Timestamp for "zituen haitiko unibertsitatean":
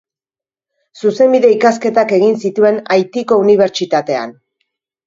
2.47-4.37